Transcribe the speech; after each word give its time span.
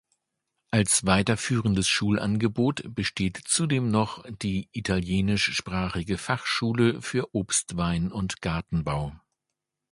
Als 0.71 1.05
weiterführendes 1.05 1.87
Schulangebot 1.87 2.81
besteht 2.95 3.39
zudem 3.45 3.91
noch 3.91 4.25
die 4.41 4.67
italienischsprachige 4.71 6.17
Fachschule 6.17 7.03
für 7.03 7.35
Obst-, 7.35 7.77
Wein- 7.77 8.11
und 8.11 8.41
Gartenbau. 8.41 9.13